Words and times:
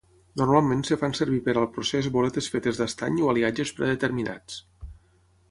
Normalment 0.41 0.79
es 0.85 0.95
fan 1.01 1.13
servir 1.19 1.37
per 1.47 1.55
al 1.63 1.67
procés 1.75 2.07
boletes 2.15 2.49
fetes 2.55 2.81
d'estany 2.81 3.21
o 3.27 3.29
aliatges 3.35 3.75
predeterminats. 3.83 4.59